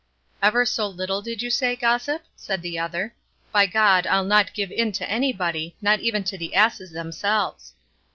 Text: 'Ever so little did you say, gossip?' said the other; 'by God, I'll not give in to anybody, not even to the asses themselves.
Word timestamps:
'Ever 0.41 0.65
so 0.65 0.87
little 0.87 1.21
did 1.21 1.43
you 1.43 1.51
say, 1.51 1.75
gossip?' 1.75 2.23
said 2.35 2.63
the 2.63 2.79
other; 2.79 3.13
'by 3.51 3.67
God, 3.67 4.07
I'll 4.07 4.25
not 4.25 4.55
give 4.55 4.71
in 4.71 4.91
to 4.93 5.07
anybody, 5.07 5.75
not 5.79 5.99
even 5.99 6.23
to 6.23 6.39
the 6.39 6.55
asses 6.55 6.89
themselves. 6.89 7.75